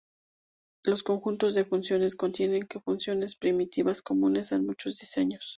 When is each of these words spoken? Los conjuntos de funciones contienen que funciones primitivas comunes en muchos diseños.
Los 0.83 1.03
conjuntos 1.03 1.53
de 1.53 1.63
funciones 1.63 2.15
contienen 2.15 2.63
que 2.65 2.79
funciones 2.79 3.35
primitivas 3.35 4.01
comunes 4.01 4.51
en 4.51 4.65
muchos 4.65 4.97
diseños. 4.97 5.49